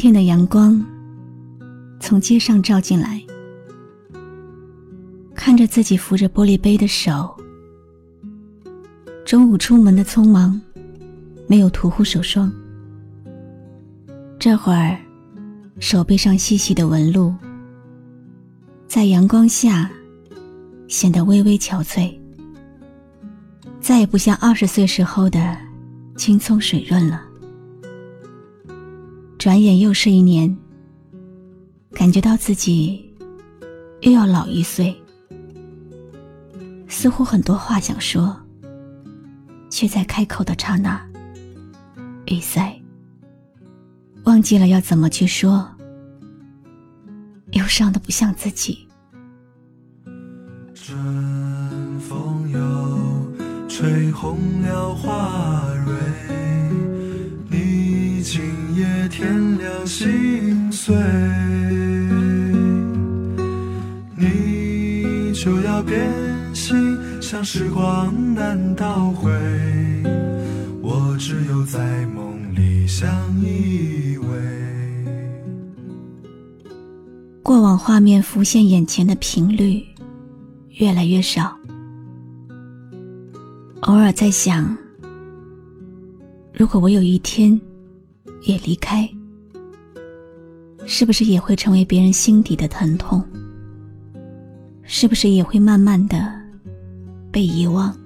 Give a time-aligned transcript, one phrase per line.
[0.00, 0.82] 天的阳光
[2.00, 3.22] 从街上照进来，
[5.34, 7.36] 看着自己扶着玻璃杯的手，
[9.26, 10.58] 中午出门的匆忙，
[11.46, 12.50] 没有涂护手霜。
[14.38, 14.98] 这会儿，
[15.80, 17.34] 手背上细细的纹路，
[18.88, 19.90] 在阳光下
[20.88, 22.10] 显得微微憔悴，
[23.82, 25.54] 再也不像二十岁时候的
[26.16, 27.26] 青葱水润了。
[29.40, 30.54] 转眼又是一年，
[31.92, 33.10] 感觉到自己
[34.02, 34.94] 又要老一岁，
[36.86, 38.38] 似乎很多话想说，
[39.70, 41.02] 却在开口的刹那
[42.26, 42.78] 语塞，
[44.24, 45.66] 忘记了要怎么去说，
[47.52, 48.86] 忧伤的不像自己。
[50.74, 56.49] 春风又吹红了花蕊。
[59.10, 60.94] 天亮心碎，
[64.16, 66.08] 你就要变
[66.54, 69.28] 心，像时光难倒回，
[70.80, 73.10] 我只有在梦里相
[73.42, 74.24] 依偎。
[77.42, 79.84] 过往画面浮现眼前的频率
[80.78, 81.52] 越来越少，
[83.80, 84.76] 偶尔在想，
[86.54, 87.60] 如果我有一天。
[88.42, 89.08] 也离开，
[90.86, 93.22] 是不是也会成为别人心底的疼痛？
[94.82, 96.32] 是不是也会慢慢的
[97.30, 97.96] 被遗忘？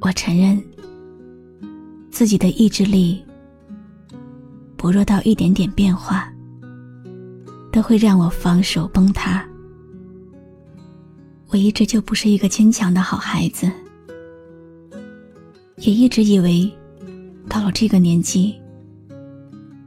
[0.00, 0.62] 我承认，
[2.10, 3.22] 自己的意志力
[4.76, 6.32] 薄弱到一点点变化，
[7.72, 9.44] 都会让我防守崩塌。
[11.48, 13.70] 我一直就不是一个坚强的好孩子，
[15.76, 16.72] 也一直以为。
[17.48, 18.54] 到了这个年纪，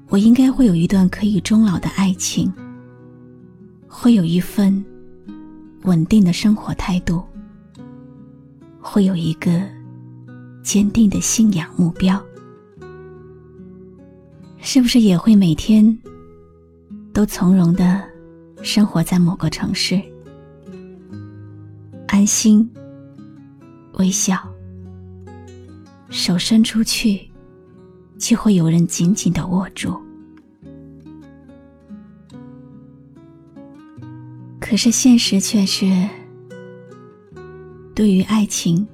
[0.10, 2.52] 我应该会有一段可以终老的爱情，
[3.88, 4.84] 会有一份
[5.84, 7.24] 稳定的生活态度，
[8.80, 9.62] 会有一个
[10.64, 12.22] 坚定的信仰目标。
[14.60, 15.98] 是不是也会每天
[17.14, 18.04] 都从容的
[18.62, 20.02] 生活在某个城市，
[22.08, 22.70] 安心
[23.94, 24.38] 微笑，
[26.10, 27.31] 手伸出去。
[28.22, 30.00] 就会有人紧紧的握住。
[34.60, 36.08] 可是现实却是，
[37.96, 38.88] 对于爱情，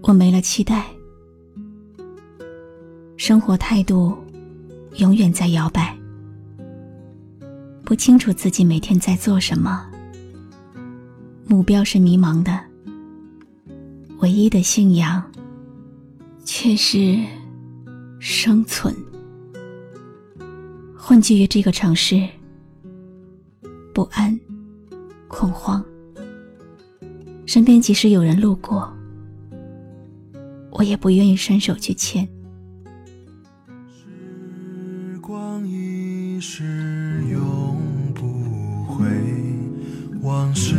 [0.00, 0.86] 我没了期待，
[3.18, 4.16] 生活态度
[4.96, 5.94] 永远在摇摆，
[7.84, 9.86] 不清楚自己每天在做什么，
[11.46, 12.58] 目标是迷茫的，
[14.20, 15.22] 唯一的信仰
[16.44, 17.18] 却是。
[18.24, 18.94] 生存，
[20.96, 22.24] 混迹于这个城市，
[23.92, 24.38] 不安、
[25.26, 25.84] 恐慌。
[27.46, 28.88] 身边即使有人路过，
[30.70, 32.22] 我也不愿意伸手去牵。
[33.88, 37.76] 时光一逝永
[38.14, 38.22] 不
[38.84, 39.04] 回，
[40.22, 40.76] 往事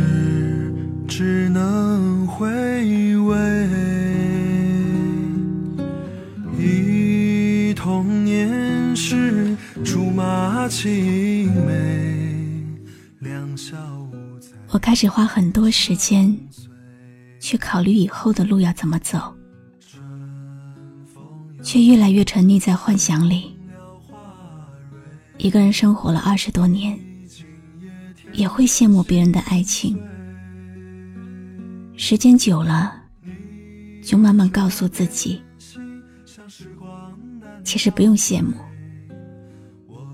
[1.06, 2.48] 只能回
[3.18, 3.34] 味。
[6.56, 6.93] 一
[14.68, 16.34] 我开始花很多时间
[17.38, 19.20] 去考虑以后的路要怎么走，
[21.62, 23.54] 却越来越沉溺在幻想里。
[25.36, 26.98] 一个人生活了二十多年，
[28.32, 30.00] 也会羡慕别人的爱情。
[31.98, 32.94] 时间久了，
[34.02, 35.42] 就慢慢告诉自己，
[37.64, 38.52] 其实不用羡慕。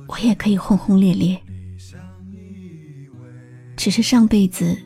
[0.07, 1.41] 我也可以轰轰烈烈，
[3.77, 4.77] 只是上辈子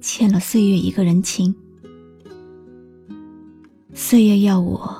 [0.00, 1.54] 欠了岁月一个人情，
[3.94, 4.94] 岁月要我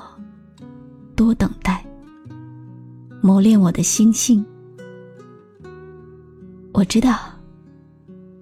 [1.15, 1.85] 多等待，
[3.21, 4.45] 磨练我的心性。
[6.73, 7.17] 我知道，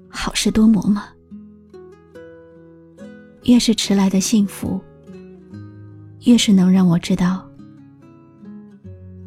[0.10, 1.10] 好事多磨嘛，
[3.44, 4.82] 越是迟来的幸福，
[6.26, 7.48] 越是能让我知道。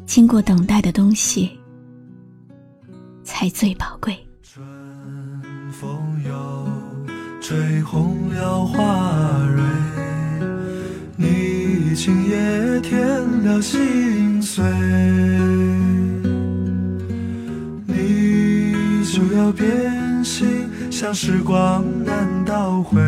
[0.05, 1.51] 经过等待的东西，
[3.23, 4.15] 才最宝贵。
[4.43, 4.63] 春
[5.71, 5.89] 风
[6.23, 6.67] 又
[7.41, 9.63] 吹红了花蕊，
[11.17, 13.01] 你今夜添
[13.43, 14.63] 了心碎，
[17.87, 20.47] 你就要变心，
[20.89, 23.01] 像时光难倒回，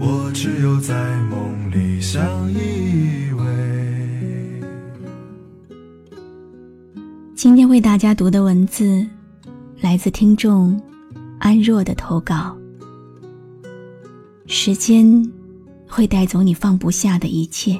[0.00, 0.94] 我只有在
[1.30, 2.20] 梦里相
[2.50, 2.81] 依
[7.42, 9.04] 今天为大家读的文字，
[9.80, 10.80] 来自听众
[11.40, 12.56] 安若的投稿。
[14.46, 15.28] 时间
[15.88, 17.76] 会带走你放不下的一切，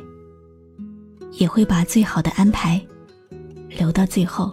[1.35, 2.85] 也会把最好的安排
[3.79, 4.53] 留到最后。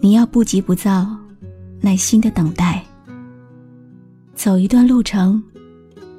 [0.00, 1.06] 你要不急不躁，
[1.78, 2.82] 耐心的等待，
[4.34, 5.42] 走一段路程，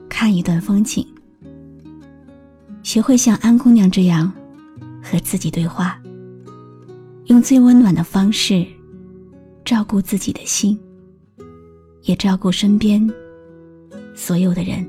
[0.07, 1.03] 看一段风景，
[2.83, 4.31] 学会像安姑娘这样
[5.01, 5.99] 和自己对话。
[7.25, 8.65] 用最温暖的方式
[9.63, 10.77] 照顾自己的心，
[12.01, 13.09] 也照顾身边
[14.13, 14.87] 所有的人。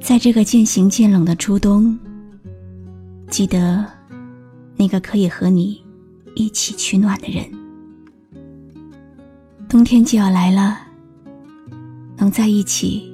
[0.00, 1.98] 在这个渐行渐冷的初冬，
[3.28, 3.84] 记得
[4.76, 5.84] 那个可以和你
[6.34, 7.44] 一起取暖的人。
[9.68, 10.78] 冬天就要来了，
[12.16, 13.12] 能在一起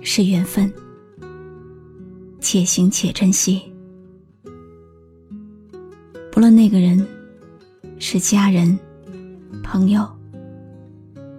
[0.00, 0.72] 是缘分，
[2.40, 3.62] 且行且珍惜。
[6.36, 7.02] 不论那个人
[7.98, 8.78] 是家人、
[9.64, 10.06] 朋友，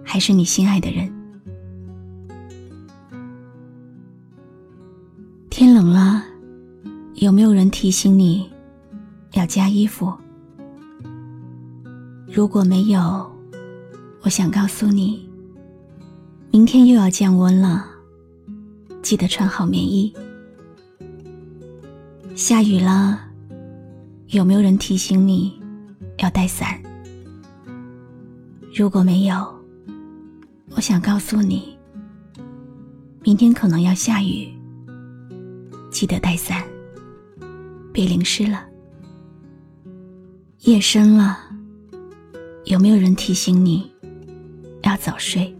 [0.02, 1.08] 还是你心爱的人，
[5.48, 6.24] 天冷了，
[7.14, 8.50] 有没有人提醒你
[9.34, 10.12] 要加衣服？
[12.26, 13.30] 如果没有，
[14.22, 15.30] 我想告诉你，
[16.50, 17.86] 明天又要降温了，
[19.00, 20.12] 记得穿好棉衣。
[22.34, 23.27] 下雨了。
[24.28, 25.58] 有没有人提醒你
[26.18, 26.78] 要带伞？
[28.74, 29.34] 如果没有，
[30.76, 31.74] 我想告诉你，
[33.22, 34.52] 明天可能要下雨，
[35.90, 36.62] 记得带伞，
[37.90, 38.66] 别淋湿了。
[40.60, 41.38] 夜深了，
[42.66, 43.90] 有没有人提醒你
[44.82, 45.56] 要早睡？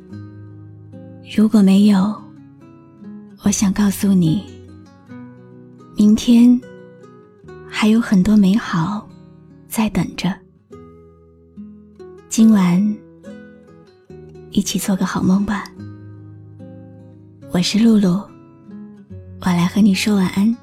[1.34, 2.14] 如果没有，
[3.44, 4.42] 我想告诉你，
[5.96, 6.60] 明天。
[7.80, 9.08] 还有很多美好
[9.68, 10.34] 在等着。
[12.28, 12.96] 今晚
[14.50, 15.62] 一起做个好梦吧。
[17.52, 18.20] 我是露露，
[19.42, 20.56] 我来和你说晚安。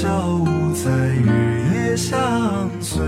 [0.00, 0.88] 小无猜，
[1.24, 3.02] 日夜相随。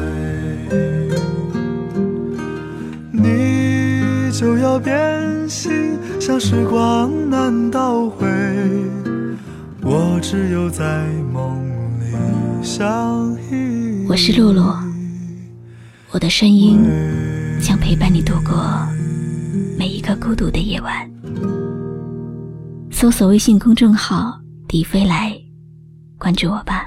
[3.12, 8.26] 你就要变心，像时光难倒回，
[9.82, 11.62] 我只有在梦
[12.00, 12.12] 里
[12.60, 14.04] 相依。
[14.08, 14.74] 我是露露，
[16.10, 16.80] 我的声音
[17.62, 18.66] 将陪伴你度过
[19.78, 21.08] 每一个孤独的夜晚。
[22.90, 25.32] 搜索微信公众号“迪飞来”，
[26.18, 26.79] 关注我吧。